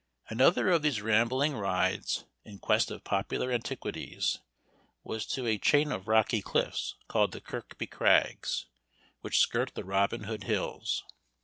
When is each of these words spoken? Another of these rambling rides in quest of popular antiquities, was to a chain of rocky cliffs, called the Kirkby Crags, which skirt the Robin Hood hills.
Another 0.29 0.67
of 0.71 0.81
these 0.81 0.99
rambling 0.99 1.55
rides 1.55 2.25
in 2.43 2.57
quest 2.57 2.89
of 2.89 3.03
popular 3.03 3.51
antiquities, 3.51 4.39
was 5.03 5.27
to 5.27 5.45
a 5.45 5.59
chain 5.59 5.91
of 5.91 6.07
rocky 6.07 6.41
cliffs, 6.41 6.95
called 7.07 7.33
the 7.33 7.39
Kirkby 7.39 7.85
Crags, 7.85 8.65
which 9.19 9.37
skirt 9.37 9.75
the 9.75 9.83
Robin 9.85 10.23
Hood 10.23 10.45
hills. 10.45 11.03